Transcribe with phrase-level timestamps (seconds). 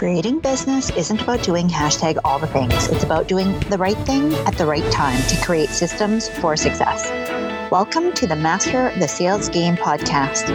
[0.00, 2.88] Creating business isn't about doing hashtag all the things.
[2.88, 7.10] It's about doing the right thing at the right time to create systems for success.
[7.70, 10.48] Welcome to the Master the Sales Game podcast.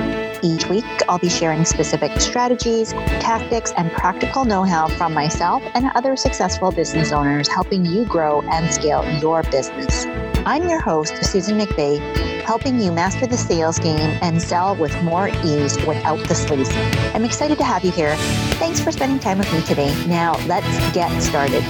[0.44, 5.92] Each week, I'll be sharing specific strategies, tactics, and practical know how from myself and
[5.94, 10.08] other successful business owners helping you grow and scale your business.
[10.48, 15.30] I'm your host, Susan McVeety, helping you master the sales game and sell with more
[15.44, 16.72] ease without the sleaze.
[17.16, 18.16] I'm excited to have you here.
[18.60, 19.92] Thanks for spending time with me today.
[20.06, 21.64] Now, let's get started.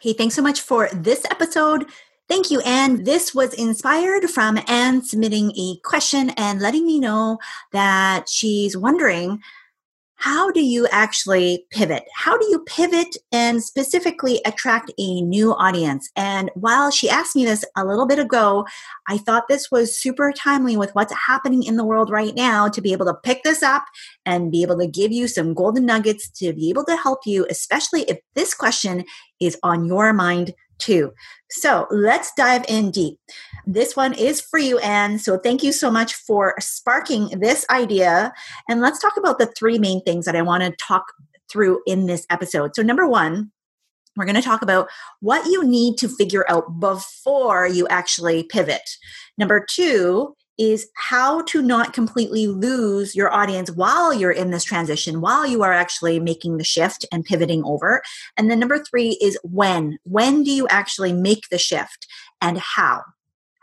[0.00, 1.84] Hey, thanks so much for this episode.
[2.26, 3.04] Thank you, Anne.
[3.04, 7.36] This was inspired from Anne submitting a question and letting me know
[7.72, 9.42] that she's wondering
[10.24, 12.04] how do you actually pivot?
[12.14, 16.08] How do you pivot and specifically attract a new audience?
[16.16, 18.64] And while she asked me this a little bit ago,
[19.06, 22.80] I thought this was super timely with what's happening in the world right now to
[22.80, 23.84] be able to pick this up
[24.24, 27.46] and be able to give you some golden nuggets to be able to help you,
[27.50, 29.04] especially if this question
[29.40, 31.12] is on your mind too.
[31.50, 33.18] So let's dive in deep.
[33.66, 35.18] This one is for you, Anne.
[35.18, 38.32] So thank you so much for sparking this idea.
[38.68, 41.04] And let's talk about the three main things that I want to talk
[41.50, 42.74] through in this episode.
[42.74, 43.52] So, number one,
[44.16, 44.88] we're going to talk about
[45.20, 48.82] what you need to figure out before you actually pivot.
[49.38, 55.20] Number two is how to not completely lose your audience while you're in this transition,
[55.20, 58.02] while you are actually making the shift and pivoting over.
[58.36, 59.98] And then number three is when.
[60.04, 62.06] When do you actually make the shift
[62.40, 63.02] and how?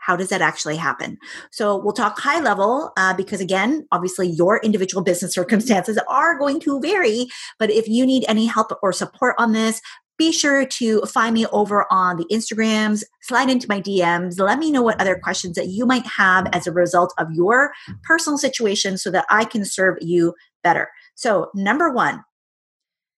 [0.02, 1.16] How does that actually happen?
[1.52, 6.58] So we'll talk high level uh, because, again, obviously your individual business circumstances are going
[6.60, 7.28] to vary.
[7.58, 9.80] But if you need any help or support on this,
[10.18, 14.70] be sure to find me over on the Instagrams, slide into my DMs, let me
[14.70, 17.72] know what other questions that you might have as a result of your
[18.04, 20.88] personal situation so that I can serve you better.
[21.14, 22.24] So, number one,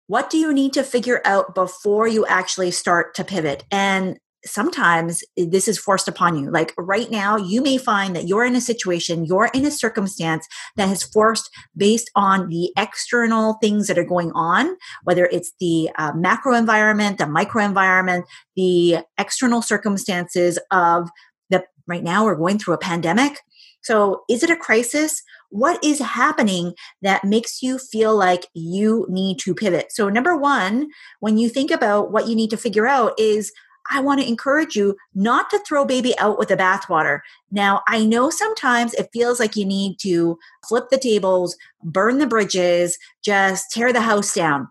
[0.06, 3.64] what do you need to figure out before you actually start to pivot?
[3.70, 6.50] And sometimes this is forced upon you.
[6.50, 10.46] Like right now, you may find that you're in a situation, you're in a circumstance
[10.76, 15.90] that has forced based on the external things that are going on, whether it's the
[15.98, 18.26] uh, macro environment, the micro environment,
[18.56, 21.08] the external circumstances of
[21.50, 23.40] the right now we're going through a pandemic.
[23.82, 25.22] So is it a crisis?
[25.50, 29.92] What is happening that makes you feel like you need to pivot?
[29.92, 30.88] So number one,
[31.20, 33.52] when you think about what you need to figure out is
[33.90, 37.20] I want to encourage you not to throw baby out with the bathwater.
[37.50, 40.38] Now, I know sometimes it feels like you need to
[40.68, 44.68] flip the tables, burn the bridges, just tear the house down.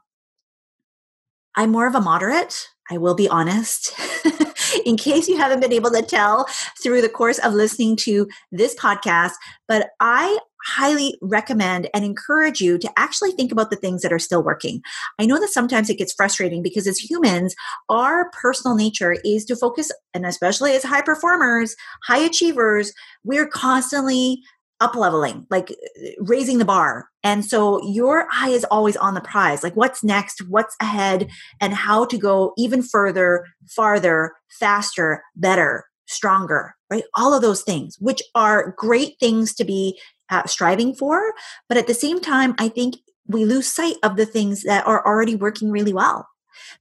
[1.55, 3.93] I'm more of a moderate, I will be honest.
[4.85, 6.47] in case you haven't been able to tell
[6.81, 9.33] through the course of listening to this podcast,
[9.67, 14.19] but I highly recommend and encourage you to actually think about the things that are
[14.19, 14.81] still working.
[15.19, 17.55] I know that sometimes it gets frustrating because as humans,
[17.89, 24.41] our personal nature is to focus, and especially as high performers, high achievers, we're constantly
[24.81, 27.07] up leveling, like uh, raising the bar.
[27.23, 31.29] And so your eye is always on the prize, like what's next, what's ahead,
[31.61, 37.03] and how to go even further, farther, faster, better, stronger, right?
[37.15, 39.99] All of those things, which are great things to be
[40.31, 41.33] uh, striving for.
[41.67, 42.95] But at the same time, I think
[43.27, 46.27] we lose sight of the things that are already working really well.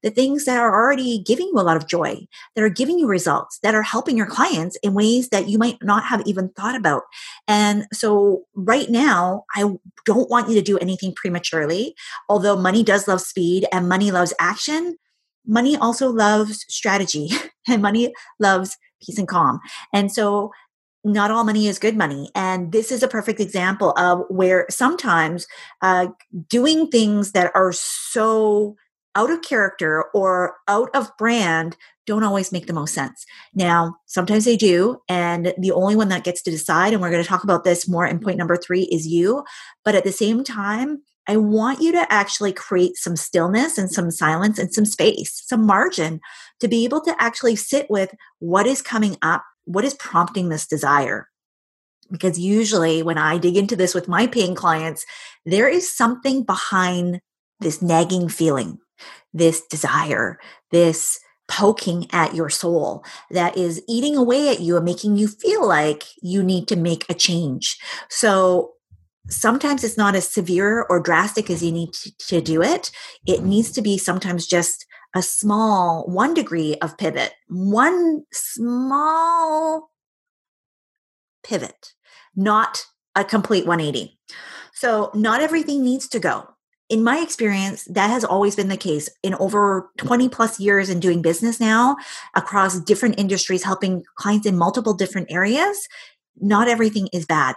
[0.02, 3.06] The things that are already giving you a lot of joy, that are giving you
[3.06, 6.74] results, that are helping your clients in ways that you might not have even thought
[6.74, 7.02] about.
[7.46, 11.94] And so, right now, I don't want you to do anything prematurely.
[12.28, 14.96] Although money does love speed and money loves action,
[15.46, 17.30] money also loves strategy
[17.68, 19.60] and money loves peace and calm.
[19.92, 20.50] And so
[21.04, 22.30] not all money is good money.
[22.34, 25.46] And this is a perfect example of where sometimes
[25.82, 26.08] uh,
[26.48, 28.76] doing things that are so
[29.16, 33.24] out of character or out of brand don't always make the most sense.
[33.54, 34.98] Now, sometimes they do.
[35.08, 37.88] And the only one that gets to decide, and we're going to talk about this
[37.88, 39.44] more in point number three, is you.
[39.84, 44.10] But at the same time, I want you to actually create some stillness and some
[44.10, 46.20] silence and some space, some margin
[46.58, 50.66] to be able to actually sit with what is coming up what is prompting this
[50.66, 51.28] desire?
[52.10, 55.06] Because usually when I dig into this with my paying clients,
[55.46, 57.20] there is something behind
[57.60, 58.78] this nagging feeling,
[59.32, 60.38] this desire,
[60.72, 65.66] this poking at your soul that is eating away at you and making you feel
[65.66, 67.76] like you need to make a change.
[68.08, 68.72] So
[69.28, 72.90] sometimes it's not as severe or drastic as you need to, to do it.
[73.26, 79.90] It needs to be sometimes just a small one degree of pivot, one small
[81.42, 81.94] pivot
[82.36, 82.84] not
[83.14, 84.18] a complete 180.
[84.72, 86.48] So, not everything needs to go.
[86.88, 90.98] In my experience, that has always been the case in over 20 plus years in
[90.98, 91.96] doing business now
[92.34, 95.86] across different industries, helping clients in multiple different areas.
[96.40, 97.54] Not everything is bad.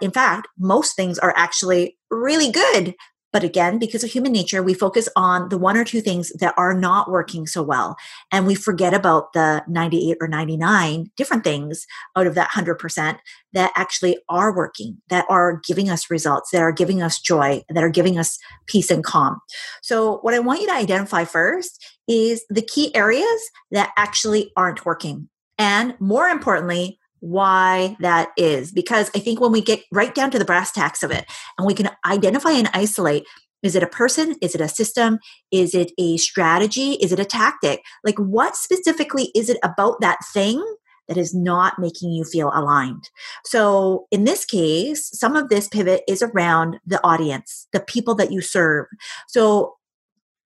[0.00, 2.94] In fact, most things are actually really good
[3.32, 6.54] but again, because of human nature, we focus on the one or two things that
[6.56, 7.96] are not working so well.
[8.32, 11.86] And we forget about the 98 or 99 different things
[12.16, 13.18] out of that 100%
[13.52, 17.84] that actually are working, that are giving us results, that are giving us joy, that
[17.84, 19.40] are giving us peace and calm.
[19.82, 24.86] So, what I want you to identify first is the key areas that actually aren't
[24.86, 25.28] working.
[25.58, 30.38] And more importantly, why that is because I think when we get right down to
[30.38, 31.26] the brass tacks of it
[31.56, 33.24] and we can identify and isolate
[33.62, 34.36] is it a person?
[34.40, 35.18] Is it a system?
[35.50, 36.92] Is it a strategy?
[36.92, 37.82] Is it a tactic?
[38.04, 40.64] Like, what specifically is it about that thing
[41.08, 43.10] that is not making you feel aligned?
[43.44, 48.30] So, in this case, some of this pivot is around the audience, the people that
[48.30, 48.86] you serve.
[49.26, 49.74] So,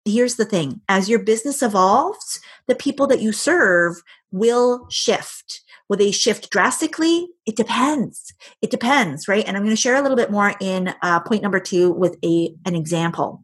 [0.04, 4.02] here's the thing as your business evolves, the people that you serve
[4.32, 7.28] will shift Will they shift drastically?
[7.46, 8.32] It depends.
[8.60, 9.46] It depends, right?
[9.46, 12.16] And I'm going to share a little bit more in uh, point number two with
[12.24, 13.42] a an example.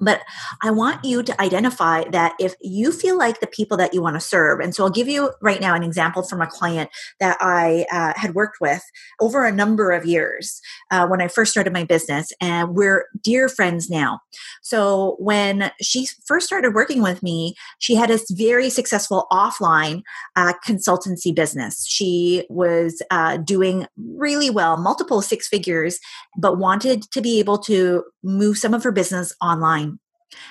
[0.00, 0.22] But
[0.62, 4.16] I want you to identify that if you feel like the people that you want
[4.16, 6.90] to serve, and so I'll give you right now an example from a client
[7.20, 8.82] that I uh, had worked with
[9.20, 10.60] over a number of years
[10.90, 14.20] uh, when I first started my business, and we're dear friends now.
[14.62, 20.02] So when she first started working with me, she had a very successful offline
[20.36, 21.86] uh, consultancy business.
[21.86, 25.98] She was uh, doing really well, multiple six figures,
[26.36, 29.87] but wanted to be able to move some of her business online.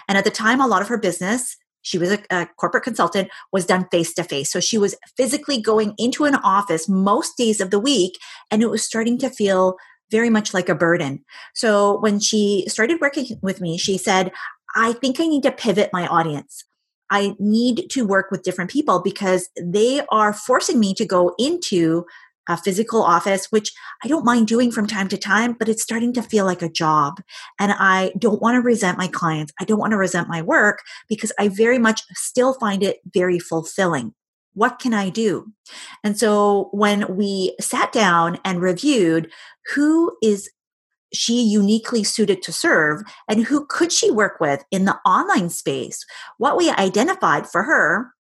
[0.08, 3.30] And at the time, a lot of her business, she was a, a corporate consultant,
[3.52, 4.52] was done face to face.
[4.52, 8.18] So she was physically going into an office most days of the week,
[8.52, 9.78] and it was starting to feel
[10.12, 11.24] very much like a burden.
[11.54, 14.32] So when she started working with me, she said,
[14.76, 16.64] I think I need to pivot my audience.
[17.10, 22.06] I need to work with different people because they are forcing me to go into
[22.48, 23.72] a physical office, which
[24.04, 26.70] I don't mind doing from time to time, but it's starting to feel like a
[26.70, 27.22] job.
[27.60, 29.54] And I don't want to resent my clients.
[29.60, 33.40] I don't want to resent my work because I very much still find it very
[33.40, 34.14] fulfilling.
[34.54, 35.52] What can I do?
[36.04, 39.32] And so when we sat down and reviewed
[39.74, 40.50] who is
[41.14, 46.06] she uniquely suited to serve and who could she work with in the online space,
[46.38, 48.14] what we identified for her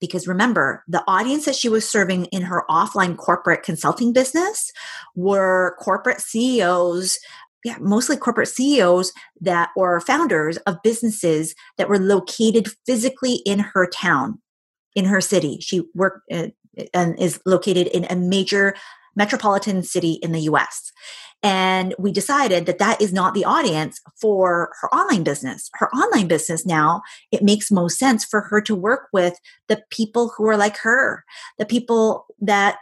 [0.00, 4.70] because remember, the audience that she was serving in her offline corporate consulting business
[5.14, 7.18] were corporate CEOs,
[7.64, 13.88] yeah, mostly corporate CEOs that or founders of businesses that were located physically in her
[13.88, 14.40] town,
[14.94, 15.58] in her city.
[15.60, 16.48] She worked uh,
[16.92, 18.74] and is located in a major
[19.16, 20.92] metropolitan city in the US.
[21.42, 25.70] And we decided that that is not the audience for her online business.
[25.74, 29.38] Her online business now, it makes most sense for her to work with
[29.68, 31.24] the people who are like her,
[31.58, 32.78] the people that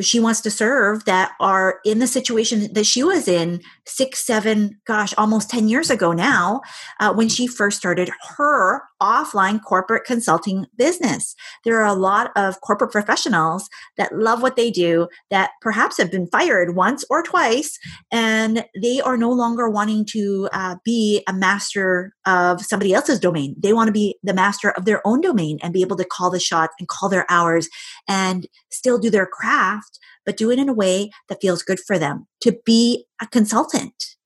[0.00, 4.80] she wants to serve that are in the situation that she was in six, seven,
[4.86, 6.60] gosh, almost 10 years ago now,
[7.00, 11.34] uh, when she first started her offline corporate consulting business.
[11.64, 16.10] There are a lot of corporate professionals that love what they do that perhaps have
[16.10, 17.78] been fired once or twice,
[18.10, 23.54] and they are no longer wanting to uh, be a master of somebody else's domain.
[23.58, 26.30] They want to be the master of their own domain and be able to call
[26.30, 27.68] the shots and call their hours
[28.08, 31.98] and still do their craft, but do it in a way that feels good for
[31.98, 34.16] them to be a consultant.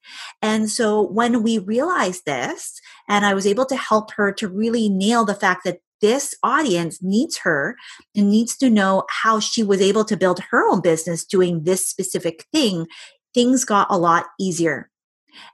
[0.42, 4.88] And so when we realized this, and I was able to help her to really
[4.88, 7.76] nail the fact that this audience needs her
[8.14, 11.86] and needs to know how she was able to build her own business doing this
[11.88, 12.86] specific thing,
[13.32, 14.90] things got a lot easier.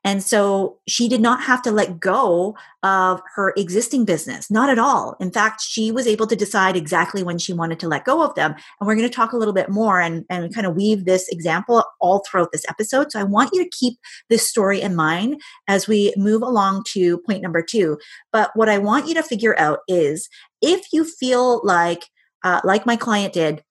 [0.05, 4.79] And so she did not have to let go of her existing business, not at
[4.79, 5.17] all.
[5.21, 8.35] In fact, she was able to decide exactly when she wanted to let go of
[8.35, 8.53] them.
[8.53, 11.29] And we're going to talk a little bit more and, and kind of weave this
[11.29, 13.13] example all throughout this episode.
[13.13, 17.19] So I want you to keep this story in mind as we move along to
[17.19, 17.99] point number two.
[18.33, 20.29] But what I want you to figure out is
[20.63, 22.05] if you feel like,
[22.43, 23.63] uh, like my client did,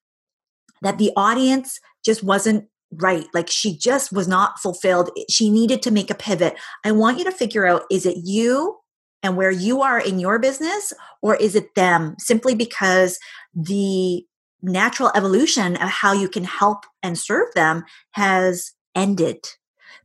[0.81, 3.25] that the audience just wasn't right.
[3.33, 5.09] Like she just was not fulfilled.
[5.17, 6.55] Eh, she needed to make a pivot.
[6.83, 8.77] I want you to figure out is it you
[9.21, 13.19] and where you are in your business, or is it them simply because
[13.53, 14.23] the
[14.61, 19.45] natural evolution of how you can help and serve them has ended?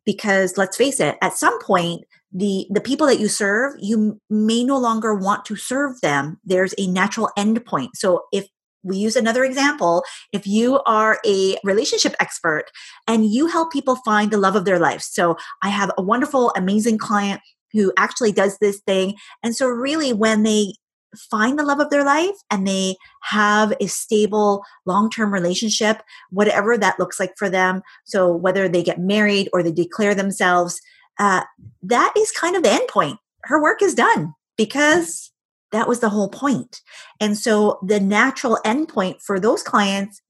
[0.04, 4.64] Because let's face it, at some point, the the people that you serve you may
[4.64, 8.48] no longer want to serve them there's a natural end point so if
[8.84, 10.04] we use another example.
[10.32, 12.66] If you are a relationship expert
[13.08, 15.02] and you help people find the love of their life.
[15.02, 17.40] So I have a wonderful, amazing client
[17.72, 19.16] who actually does this thing.
[19.42, 20.74] And so really when they
[21.16, 26.98] find the love of their life and they have a stable long-term relationship whatever that
[26.98, 30.80] looks like for them so whether they get married or they declare themselves
[31.20, 31.42] uh,
[31.84, 35.30] that is kind of the end point her work is done because
[35.74, 36.80] that was the whole point.
[37.20, 40.22] And so the natural endpoint for those clients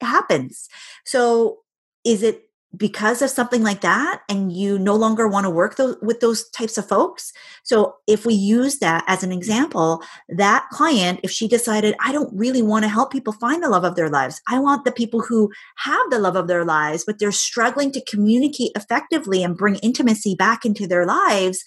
[0.00, 0.68] happens.
[1.04, 1.58] So
[2.04, 2.42] is it
[2.76, 6.48] because of something like that and you no longer want to work th- with those
[6.50, 7.32] types of folks
[7.62, 12.36] so if we use that as an example that client if she decided i don't
[12.36, 15.20] really want to help people find the love of their lives i want the people
[15.20, 19.76] who have the love of their lives but they're struggling to communicate effectively and bring
[19.76, 21.62] intimacy back into their lives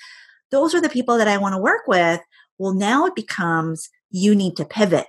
[0.52, 2.20] those are the people that i want to work with
[2.58, 5.08] well, now it becomes you need to pivot.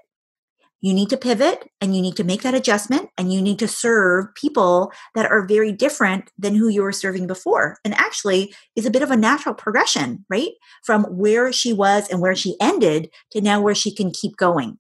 [0.81, 3.67] You need to pivot and you need to make that adjustment and you need to
[3.67, 7.79] serve people that are very different than who you were serving before.
[7.85, 10.53] And actually is a bit of a natural progression, right?
[10.85, 14.79] From where she was and where she ended to now where she can keep going.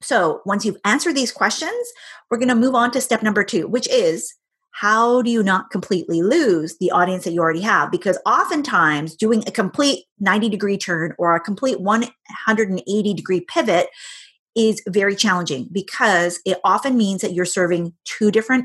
[0.00, 1.92] So once you've answered these questions,
[2.30, 4.34] we're going to move on to step number two, which is
[4.74, 7.92] how do you not completely lose the audience that you already have?
[7.92, 13.86] Because oftentimes doing a complete 90 degree turn or a complete 180 degree pivot
[14.56, 18.64] is very challenging because it often means that you're serving two different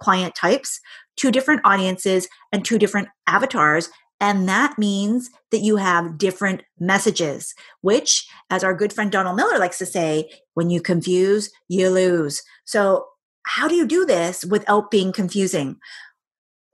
[0.00, 0.80] client types,
[1.14, 3.88] two different audiences, and two different avatars.
[4.20, 9.58] And that means that you have different messages, which, as our good friend Donald Miller
[9.60, 12.42] likes to say, when you confuse, you lose.
[12.64, 13.06] So
[13.46, 15.76] how do you do this without being confusing?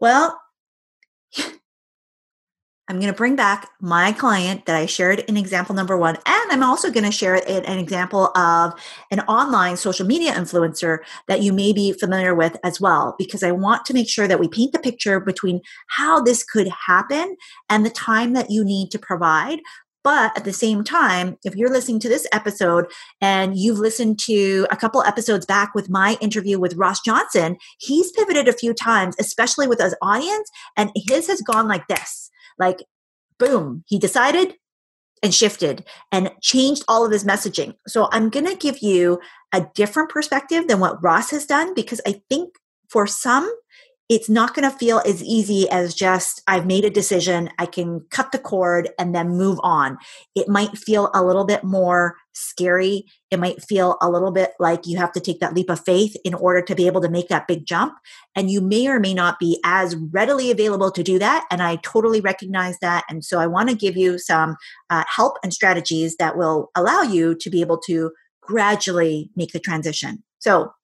[0.00, 0.40] Well,
[2.88, 6.16] I'm going to bring back my client that I shared in example number one.
[6.26, 8.72] And I'm also going to share an example of
[9.10, 10.98] an online social media influencer
[11.28, 14.40] that you may be familiar with as well, because I want to make sure that
[14.40, 17.36] we paint the picture between how this could happen
[17.70, 19.60] and the time that you need to provide
[20.04, 22.87] but at the same time, if you're listening to this episode
[23.21, 28.12] and you've listened to a couple episodes back with my interview with Ross Johnson, he's
[28.12, 32.85] pivoted a few times, especially with his audience, and his has gone like this like,
[33.38, 34.54] boom, he decided
[35.23, 37.75] and shifted and changed all of his messaging.
[37.87, 39.21] So I'm going to give you
[39.52, 42.54] a different perspective than what Ross has done because I think
[42.88, 43.52] for some,
[44.12, 48.00] it's not going to feel as easy as just I've made a decision, I can
[48.11, 49.97] cut the cord and then move on.
[50.35, 53.07] It might feel a little bit more scary.
[53.31, 56.14] It might feel a little bit like you have to take that leap of faith
[56.26, 57.95] in order to be able to make that big jump.
[58.37, 61.47] And you may or may not be as readily available to do that.
[61.50, 63.04] And I totally recognize that.
[63.09, 64.57] And so I want to give you some
[64.90, 68.11] uh, help and strategies that will allow you to be able to
[68.42, 70.23] gradually make the transition.
[70.38, 70.75] So,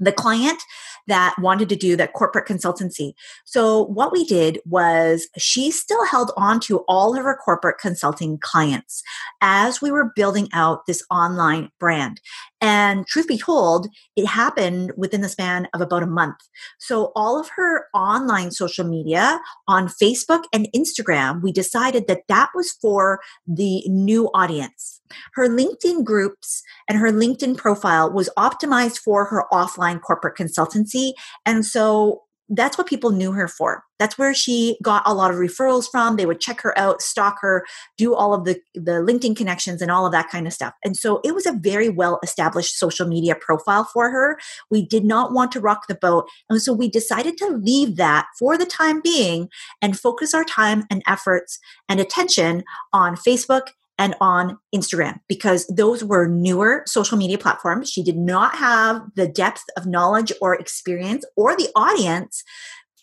[0.00, 0.62] the client
[1.08, 3.12] that wanted to do that corporate consultancy.
[3.44, 8.38] So what we did was she still held on to all of her corporate consulting
[8.38, 9.02] clients
[9.40, 12.20] as we were building out this online brand.
[12.60, 16.36] And truth be told, it happened within the span of about a month.
[16.78, 22.50] So all of her online social media on Facebook and Instagram, we decided that that
[22.54, 25.00] was for the new audience.
[25.34, 31.12] Her LinkedIn groups and her LinkedIn profile was optimized for her offline corporate consultancy.
[31.46, 33.84] And so that's what people knew her for.
[33.98, 36.16] That's where she got a lot of referrals from.
[36.16, 39.90] They would check her out, stalk her, do all of the, the LinkedIn connections and
[39.90, 40.72] all of that kind of stuff.
[40.84, 44.38] And so it was a very well established social media profile for her.
[44.70, 46.28] We did not want to rock the boat.
[46.48, 49.48] And so we decided to leave that for the time being
[49.82, 56.04] and focus our time and efforts and attention on Facebook and on Instagram because those
[56.04, 57.90] were newer social media platforms.
[57.90, 62.44] She did not have the depth of knowledge or experience or the audience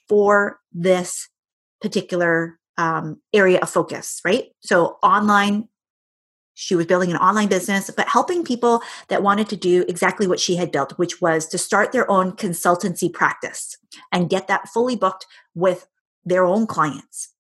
[0.07, 1.29] for this
[1.81, 4.45] particular um, area of focus, right?
[4.61, 5.67] So, online,
[6.53, 10.39] she was building an online business, but helping people that wanted to do exactly what
[10.39, 13.77] she had built, which was to start their own consultancy practice
[14.11, 15.87] and get that fully booked with
[16.23, 17.33] their own clients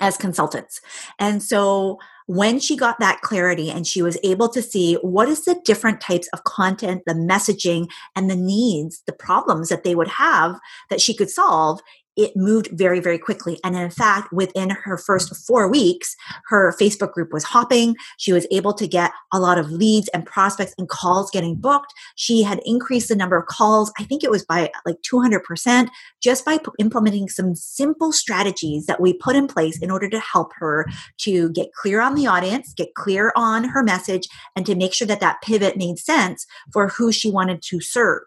[0.00, 0.80] as consultants.
[1.18, 5.44] And so, when she got that clarity and she was able to see what is
[5.44, 10.08] the different types of content, the messaging, and the needs, the problems that they would
[10.08, 10.58] have
[10.90, 11.80] that she could solve,
[12.16, 13.58] it moved very, very quickly.
[13.62, 16.16] And in fact, within her first four weeks,
[16.48, 17.96] her Facebook group was hopping.
[18.16, 21.92] She was able to get a lot of leads and prospects and calls getting booked.
[22.16, 25.88] She had increased the number of calls, I think it was by like 200%,
[26.22, 30.52] just by implementing some simple strategies that we put in place in order to help
[30.56, 30.86] her
[31.18, 35.06] to get clear on the audience, get clear on her message, and to make sure
[35.06, 38.22] that that pivot made sense for who she wanted to serve.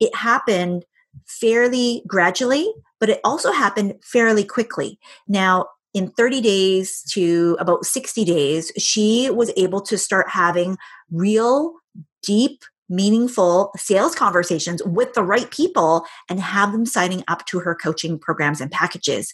[0.00, 0.84] It happened
[1.26, 4.98] fairly gradually, but it also happened fairly quickly.
[5.28, 10.76] Now, in 30 days to about 60 days, she was able to start having
[11.10, 11.74] real,
[12.22, 17.74] deep, meaningful sales conversations with the right people and have them signing up to her
[17.74, 19.32] coaching programs and packages.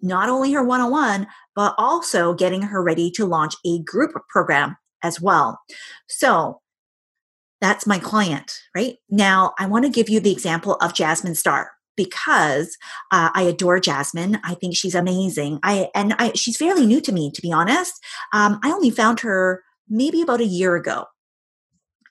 [0.00, 4.12] Not only her one on one, but also getting her ready to launch a group
[4.28, 5.60] program as well.
[6.08, 6.60] So,
[7.60, 8.96] that's my client, right?
[9.10, 12.78] Now, I want to give you the example of Jasmine Star because
[13.12, 14.38] uh, I adore Jasmine.
[14.42, 15.58] I think she's amazing.
[15.62, 18.02] I and I, she's fairly new to me, to be honest.
[18.32, 21.04] Um, I only found her maybe about a year ago.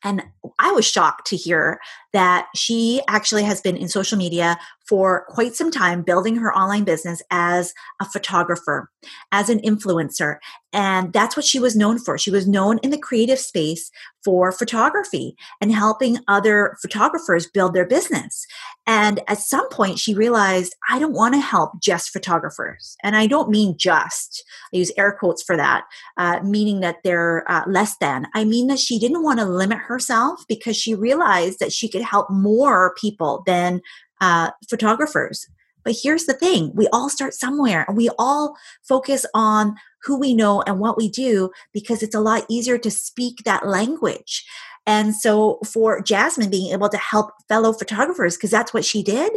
[0.03, 0.22] And
[0.60, 1.79] I was shocked to hear
[2.14, 6.86] that she actually has been in social media for quite some time, building her online
[6.86, 8.90] business as a photographer,
[9.32, 10.38] as an influencer.
[10.72, 12.18] And that's what she was known for.
[12.18, 13.92] She was known in the creative space
[14.24, 18.46] for photography and helping other photographers build their business.
[18.86, 22.96] And at some point, she realized, I don't want to help just photographers.
[23.04, 25.84] And I don't mean just, I use air quotes for that,
[26.18, 28.28] uh, meaning that they're uh, less than.
[28.36, 32.04] I mean that she didn't want to limit herself because she realized that she could
[32.08, 33.82] help more people than
[34.22, 35.48] uh, photographers.
[35.84, 40.34] But here's the thing we all start somewhere and we all focus on who we
[40.34, 44.46] know and what we do because it's a lot easier to speak that language.
[44.86, 49.32] And so for Jasmine being able to help fellow photographers, because that's what she did,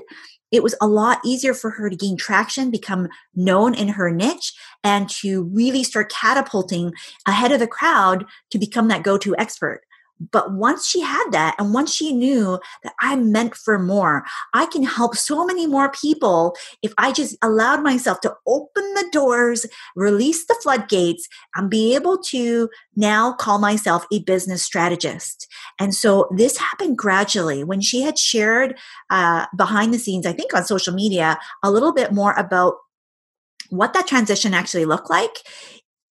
[0.53, 4.53] it was a lot easier for her to gain traction, become known in her niche,
[4.83, 6.93] and to really start catapulting
[7.27, 9.83] ahead of the crowd to become that go to expert.
[10.33, 14.67] But once she had that, and once she knew that I'm meant for more, I
[14.67, 19.65] can help so many more people if I just allowed myself to open the doors,
[19.97, 25.49] release the floodgates, and be able to now call myself a business strategist.
[25.79, 28.77] And so this happened gradually when she had shared
[29.09, 32.75] uh, behind the scenes, I think on social media, a little bit more about
[33.71, 35.31] what that transition actually looked like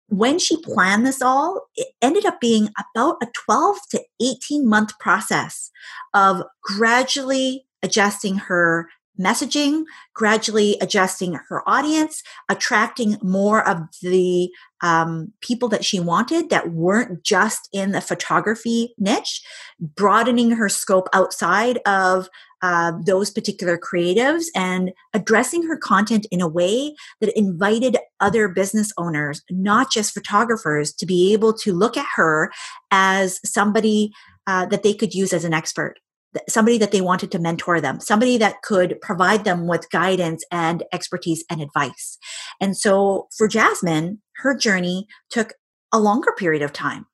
[0.09, 4.97] when she planned this all, it ended up being about a 12 to 18 month
[4.99, 5.71] process
[6.13, 8.89] of gradually adjusting her
[9.19, 14.49] messaging, gradually adjusting her audience, attracting more of the
[14.81, 19.41] um, people that she wanted that weren't just in the photography niche,
[19.79, 22.29] broadening her scope outside of
[22.61, 28.91] uh, those particular creatives and addressing her content in a way that invited other business
[28.97, 32.51] owners, not just photographers, to be able to look at her
[32.91, 34.11] as somebody
[34.47, 35.99] uh, that they could use as an expert
[36.47, 40.83] somebody that they wanted to mentor them, somebody that could provide them with guidance and
[40.93, 42.17] expertise and advice.
[42.61, 45.53] And so for Jasmine, her journey took
[45.91, 47.05] a longer period of time.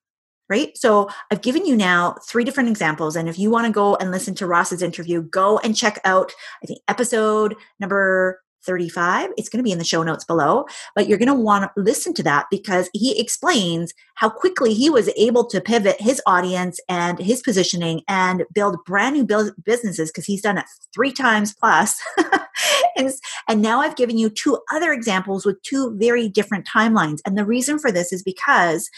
[0.48, 0.78] Right.
[0.78, 3.16] So I've given you now three different examples.
[3.16, 6.30] And if you want to go and listen to Ross's interview, go and check out,
[6.62, 9.30] I think, episode number 35.
[9.36, 11.80] It's going to be in the show notes below, but you're going to want to
[11.80, 16.80] listen to that because he explains how quickly he was able to pivot his audience
[16.88, 22.00] and his positioning and build brand new businesses because he's done it three times plus.
[22.96, 23.10] and,
[23.48, 27.18] and now I've given you two other examples with two very different timelines.
[27.24, 28.90] And the reason for this is because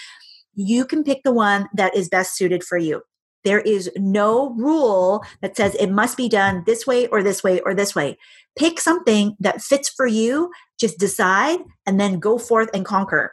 [0.55, 3.03] you can pick the one that is best suited for you.
[3.45, 7.61] There is no rule that says it must be done this way or this way
[7.61, 8.19] or this way.
[8.57, 13.33] Pick something that fits for you, just decide, and then go forth and conquer.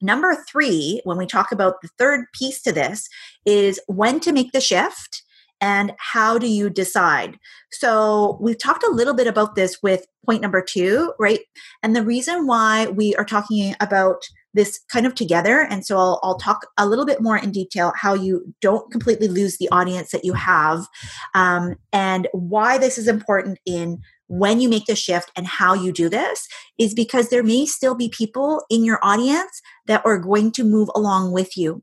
[0.00, 3.08] Number three, when we talk about the third piece to this,
[3.44, 5.22] is when to make the shift
[5.60, 7.36] and how do you decide?
[7.72, 11.40] So, we've talked a little bit about this with point number two, right?
[11.82, 14.22] And the reason why we are talking about
[14.54, 15.60] this kind of together.
[15.60, 19.28] And so I'll, I'll, talk a little bit more in detail how you don't completely
[19.28, 20.86] lose the audience that you have
[21.34, 25.92] um, and why this is important in when you make the shift and how you
[25.92, 26.46] do this
[26.78, 30.88] is because there may still be people in your audience that are going to move
[30.94, 31.82] along with you.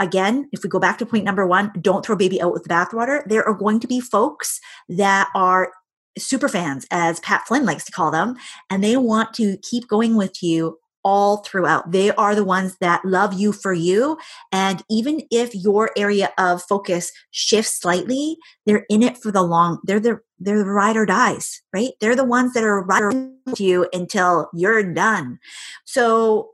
[0.00, 2.68] Again, if we go back to point number one, don't throw baby out with the
[2.68, 3.22] bathwater.
[3.26, 4.58] There are going to be folks
[4.88, 5.70] that are
[6.18, 8.34] super fans, as Pat Flynn likes to call them,
[8.68, 11.92] and they want to keep going with you all throughout.
[11.92, 14.18] They are the ones that love you for you.
[14.52, 19.80] And even if your area of focus shifts slightly, they're in it for the long,
[19.84, 21.90] they're the they're the ride or dies, right?
[22.00, 25.38] They're the ones that are riding to you until you're done.
[25.84, 26.50] So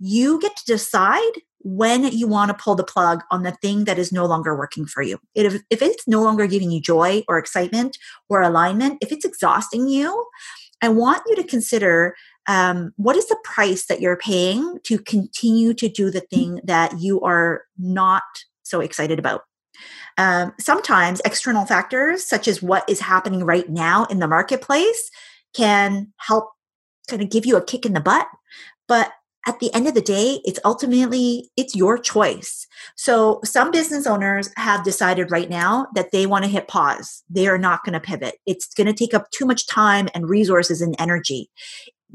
[0.00, 3.98] you get to decide when you want to pull the plug on the thing that
[3.98, 5.18] is no longer working for you.
[5.34, 9.88] If, if it's no longer giving you joy or excitement or alignment, if it's exhausting
[9.88, 10.26] you,
[10.80, 12.14] I want you to consider
[12.48, 16.98] um, what is the price that you're paying to continue to do the thing that
[16.98, 18.22] you are not
[18.68, 19.42] so excited about.
[20.16, 25.10] Um, sometimes external factors, such as what is happening right now in the marketplace,
[25.54, 26.50] can help
[27.08, 28.26] kind of give you a kick in the butt.
[28.86, 29.12] But
[29.46, 34.50] at the end of the day it's ultimately it's your choice so some business owners
[34.56, 38.00] have decided right now that they want to hit pause they are not going to
[38.00, 41.48] pivot it's going to take up too much time and resources and energy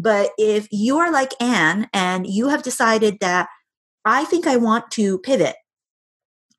[0.03, 3.47] but if you are like anne and you have decided that
[4.05, 5.55] i think i want to pivot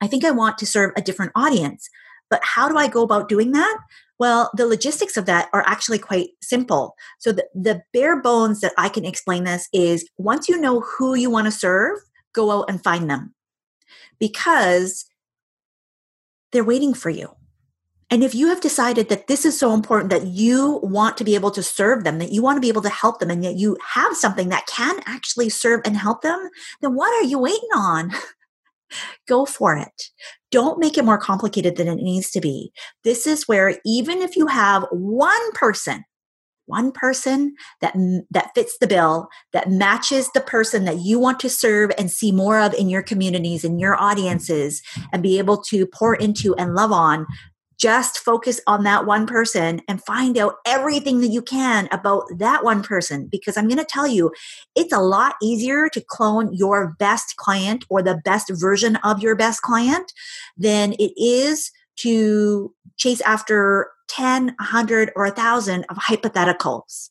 [0.01, 1.89] i think i want to serve a different audience
[2.31, 3.79] but how do i go about doing that
[4.19, 6.95] well, the logistics of that are actually quite simple.
[7.19, 11.15] So the, the bare bones that I can explain this is once you know who
[11.15, 11.99] you want to serve,
[12.33, 13.35] go out and find them
[14.19, 15.07] because
[16.53, 17.35] they're waiting for you.
[18.14, 21.35] And if you have decided that this is so important that you want to be
[21.35, 23.57] able to serve them, that you want to be able to help them, and that
[23.57, 26.48] you have something that can actually serve and help them,
[26.81, 28.12] then what are you waiting on?
[29.27, 30.11] Go for it.
[30.53, 32.70] Don't make it more complicated than it needs to be.
[33.03, 36.05] This is where even if you have one person,
[36.66, 37.94] one person that
[38.31, 42.31] that fits the bill that matches the person that you want to serve and see
[42.31, 44.81] more of in your communities in your audiences
[45.12, 47.27] and be able to pour into and love on
[47.79, 52.65] just focus on that one person and find out everything that you can about that
[52.65, 54.33] one person because I'm going to tell you
[54.75, 59.37] it's a lot easier to clone your best client or the best version of your
[59.37, 60.13] best client
[60.57, 67.11] than it is to chase after 10, 100, or 1,000 of hypotheticals.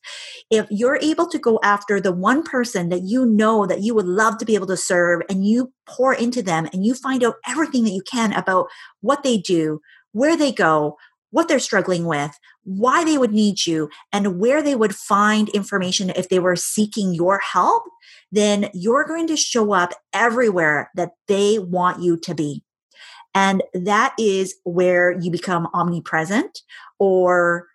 [0.49, 4.06] If you're able to go after the one person that you know that you would
[4.06, 7.36] love to be able to serve and you pour into them and you find out
[7.47, 8.67] everything that you can about
[9.02, 9.82] what they do,
[10.13, 10.97] where they go,
[11.32, 12.32] what they're struggling with,
[12.63, 17.13] why they would need you, and where they would find information if they were seeking
[17.13, 17.84] your help,
[18.32, 22.63] then you're going to show up everywhere that they want you to be.
[23.36, 26.62] And that is where you become omnipresent,
[26.99, 27.67] or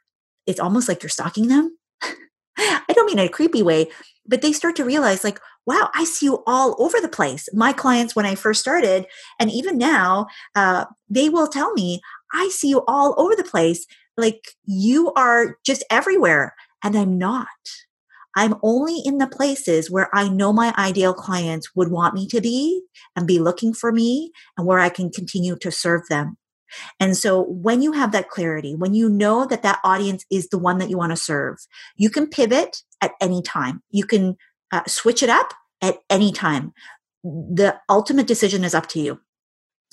[0.47, 1.77] it's almost like you're stalking them.
[2.57, 3.89] I don't mean in a creepy way,
[4.25, 7.49] but they start to realize, like, wow, I see you all over the place.
[7.53, 9.07] My clients, when I first started,
[9.39, 12.01] and even now, uh, they will tell me,
[12.33, 13.87] I see you all over the place.
[14.17, 16.55] Like you are just everywhere.
[16.83, 17.47] And I'm not.
[18.37, 22.41] I'm only in the places where I know my ideal clients would want me to
[22.41, 22.83] be
[23.17, 26.37] and be looking for me and where I can continue to serve them.
[27.01, 30.59] And so when you have that clarity, when you know that that audience is the
[30.59, 31.57] one that you want to serve,
[31.97, 33.83] you can pivot at any time.
[33.91, 34.37] You can
[34.71, 36.73] uh, switch it up at any time.
[37.25, 39.21] The ultimate decision is up to you.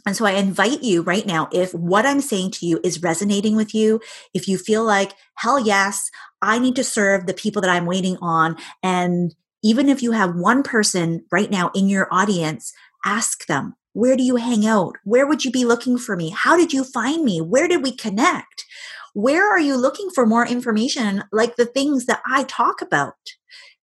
[0.06, 3.56] And so I invite you right now, if what I'm saying to you is resonating
[3.56, 4.00] with you,
[4.34, 6.10] if you feel like, hell yes,
[6.42, 8.56] I need to serve the people that I'm waiting on.
[8.84, 12.72] And even if you have one person right now in your audience,
[13.04, 14.96] ask them, where do you hang out?
[15.06, 16.30] Where would you be looking for me?
[16.30, 17.42] How did you find me?
[17.42, 18.66] Where did we connect?
[19.14, 23.16] Where are you looking for more information like the things that I talk about?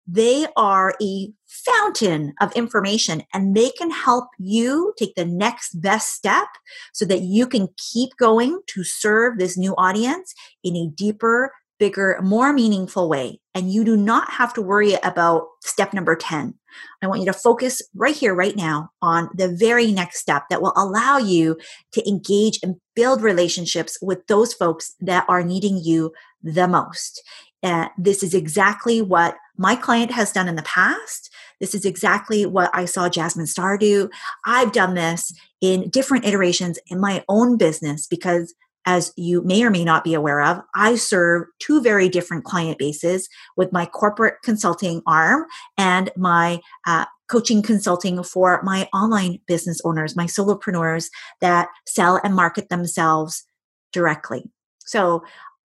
[0.07, 1.33] They are a
[1.65, 6.47] fountain of information and they can help you take the next best step
[6.93, 12.19] so that you can keep going to serve this new audience in a deeper, bigger,
[12.21, 13.39] more meaningful way.
[13.55, 16.53] And you do not have to worry about step number 10.
[17.01, 20.61] I want you to focus right here, right now on the very next step that
[20.61, 21.57] will allow you
[21.93, 27.21] to engage and build relationships with those folks that are needing you the most.
[27.61, 31.32] Uh, this is exactly what my client has done in the past.
[31.63, 34.09] This is exactly what I saw Jasmine Star do.
[34.45, 38.53] I've done this in different iterations in my own business because
[38.85, 42.79] as you may or may not be aware of, I serve two very different client
[42.79, 45.45] bases with my corporate consulting arm
[45.77, 51.05] and my uh, coaching consulting for my online business owners, my solopreneurs
[51.39, 53.45] that sell and market themselves
[53.93, 54.43] directly.
[54.79, 55.23] So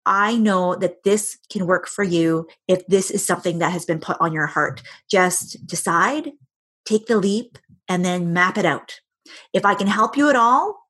[0.07, 3.99] I know that this can work for you if this is something that has been
[3.99, 4.81] put on your heart.
[5.11, 6.31] Just decide,
[6.85, 7.57] take the leap,
[7.89, 9.01] and then map it out.
[9.53, 10.87] If I can help you at all,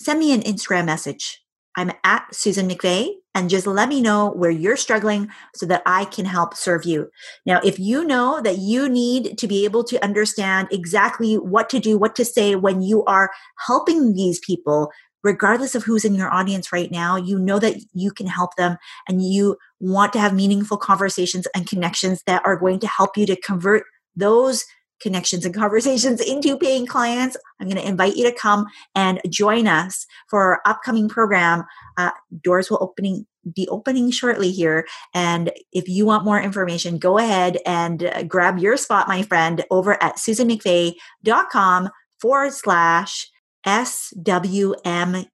[0.00, 1.42] send me an Instagram message.
[1.76, 6.04] I'm at Susan McVeety and just let me know where you're struggling so that I
[6.04, 7.10] can help serve you.
[7.46, 11.78] Now, if you know that you need to be able to understand exactly what to
[11.78, 13.30] do, what to say when you are
[13.66, 14.90] helping these people,
[15.22, 18.76] regardless of who's in your audience right now, you know that you can help them
[19.08, 23.26] and you want to have meaningful conversations and connections that are going to help you
[23.26, 23.84] to convert
[24.16, 24.64] those
[25.00, 29.66] connections and conversations into paying clients, I'm going to invite you to come and join
[29.66, 31.64] us for our upcoming program.
[31.96, 32.10] Uh,
[32.42, 37.56] doors will opening be opening shortly here, and if you want more information, go ahead
[37.64, 41.88] and uh, grab your spot, my friend, over at susanmcveety.com
[42.20, 43.29] forward slash
[43.66, 45.24] SWME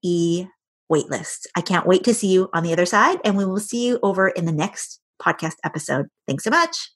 [0.91, 1.47] waitlist.
[1.57, 3.99] I can't wait to see you on the other side, and we will see you
[4.03, 6.07] over in the next podcast episode.
[6.27, 6.96] Thanks so much.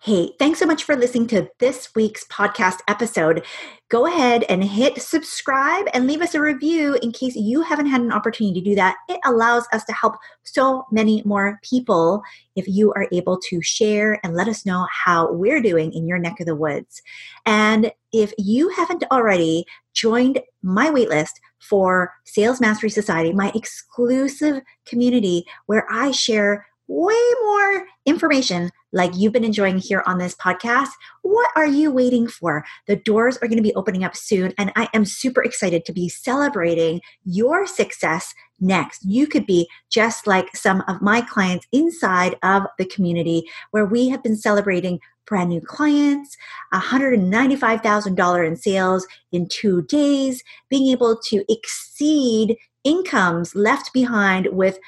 [0.00, 3.44] Hey, thanks so much for listening to this week's podcast episode.
[3.88, 8.02] Go ahead and hit subscribe and leave us a review in case you haven't had
[8.02, 8.94] an opportunity to do that.
[9.08, 12.22] It allows us to help so many more people
[12.54, 16.20] if you are able to share and let us know how we're doing in your
[16.20, 17.02] neck of the woods.
[17.44, 25.44] And if you haven't already joined my waitlist for Sales Mastery Society, my exclusive community
[25.66, 30.88] where I share way more information like you've been enjoying here on this podcast,
[31.22, 32.64] what are you waiting for?
[32.86, 35.92] The doors are going to be opening up soon, and I am super excited to
[35.92, 39.04] be celebrating your success next.
[39.04, 44.08] You could be just like some of my clients inside of the community where we
[44.08, 46.36] have been celebrating brand new clients,
[46.72, 54.78] $195,000 in sales in two days, being able to exceed incomes left behind with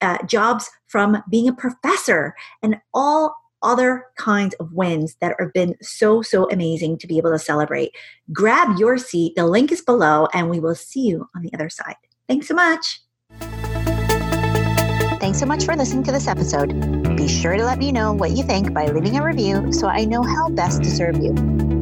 [0.00, 5.74] uh, jobs from being a professor and all other kinds of wins that have been
[5.80, 7.92] so, so amazing to be able to celebrate.
[8.32, 9.34] Grab your seat.
[9.36, 11.96] The link is below, and we will see you on the other side.
[12.28, 13.00] Thanks so much.
[15.20, 16.68] Thanks so much for listening to this episode.
[17.16, 20.06] Be sure to let me know what you think by leaving a review so I
[20.06, 21.34] know how best to serve you.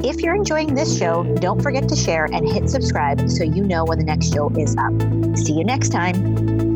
[0.03, 3.85] If you're enjoying this show, don't forget to share and hit subscribe so you know
[3.85, 4.93] when the next show is up.
[5.39, 6.68] See you next time.